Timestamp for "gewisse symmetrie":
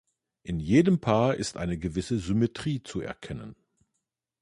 1.77-2.81